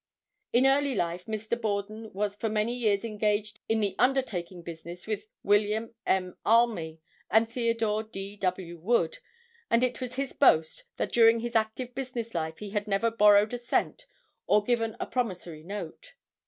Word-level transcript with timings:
In 0.51 0.65
early 0.65 0.95
life 0.95 1.25
Mr. 1.27 1.61
Borden 1.61 2.11
was 2.11 2.35
for 2.35 2.49
many 2.49 2.73
years 2.75 3.05
engaged 3.05 3.59
in 3.69 3.81
the 3.81 3.95
undertaking 3.99 4.63
business 4.63 5.05
with 5.05 5.27
William 5.43 5.93
M. 6.07 6.35
Almy 6.43 6.99
and 7.29 7.47
Theodore 7.47 8.01
D. 8.01 8.35
W. 8.35 8.79
Wood 8.79 9.19
and 9.69 9.83
it 9.83 10.01
was 10.01 10.15
his 10.15 10.33
boast 10.33 10.85
that 10.97 11.11
during 11.13 11.41
his 11.41 11.55
active 11.55 11.93
business 11.93 12.33
life 12.33 12.57
he 12.57 12.73
never 12.87 13.11
borrowed 13.11 13.53
a 13.53 13.59
cent 13.59 14.07
or 14.47 14.63
gave 14.63 14.81
a 14.81 14.97
promisory 15.05 15.61
note. 15.61 16.13